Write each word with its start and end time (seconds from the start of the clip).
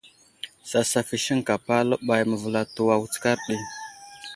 Sasaf 0.69 1.07
i 1.15 1.17
siŋkapa 1.25 1.73
aləɓay 1.81 2.21
məvəlato 2.29 2.83
a 2.93 2.95
wutskar 3.01 3.37
ɗi. 3.45 3.55